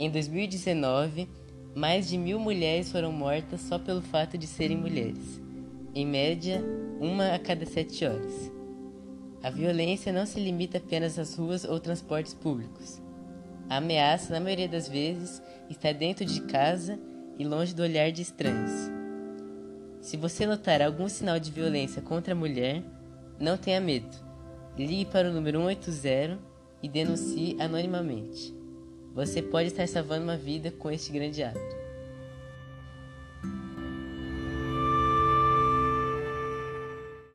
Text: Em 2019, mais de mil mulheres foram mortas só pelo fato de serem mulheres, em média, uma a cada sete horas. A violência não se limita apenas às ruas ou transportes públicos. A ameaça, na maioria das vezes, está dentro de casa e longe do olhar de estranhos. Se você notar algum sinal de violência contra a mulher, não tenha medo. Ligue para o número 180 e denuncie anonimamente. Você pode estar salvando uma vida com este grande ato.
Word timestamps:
Em 0.00 0.08
2019, 0.08 1.28
mais 1.76 2.08
de 2.08 2.16
mil 2.16 2.38
mulheres 2.38 2.90
foram 2.90 3.12
mortas 3.12 3.60
só 3.60 3.78
pelo 3.78 4.00
fato 4.00 4.38
de 4.38 4.46
serem 4.46 4.78
mulheres, 4.78 5.42
em 5.94 6.06
média, 6.06 6.64
uma 6.98 7.34
a 7.34 7.38
cada 7.38 7.66
sete 7.66 8.06
horas. 8.06 8.50
A 9.42 9.50
violência 9.50 10.10
não 10.10 10.24
se 10.24 10.40
limita 10.40 10.78
apenas 10.78 11.18
às 11.18 11.34
ruas 11.34 11.66
ou 11.66 11.78
transportes 11.78 12.32
públicos. 12.32 12.98
A 13.68 13.76
ameaça, 13.76 14.32
na 14.32 14.40
maioria 14.40 14.66
das 14.66 14.88
vezes, 14.88 15.42
está 15.68 15.92
dentro 15.92 16.24
de 16.24 16.40
casa 16.44 16.98
e 17.38 17.44
longe 17.44 17.74
do 17.74 17.82
olhar 17.82 18.10
de 18.10 18.22
estranhos. 18.22 18.90
Se 20.00 20.16
você 20.16 20.46
notar 20.46 20.80
algum 20.80 21.10
sinal 21.10 21.38
de 21.38 21.50
violência 21.50 22.00
contra 22.00 22.32
a 22.32 22.36
mulher, 22.36 22.82
não 23.38 23.58
tenha 23.58 23.82
medo. 23.82 24.16
Ligue 24.78 25.04
para 25.04 25.28
o 25.28 25.32
número 25.34 25.58
180 25.60 26.38
e 26.82 26.88
denuncie 26.88 27.54
anonimamente. 27.60 28.59
Você 29.14 29.42
pode 29.42 29.68
estar 29.68 29.88
salvando 29.88 30.24
uma 30.24 30.36
vida 30.36 30.70
com 30.70 30.90
este 30.90 31.10
grande 31.10 31.42
ato. 31.42 31.79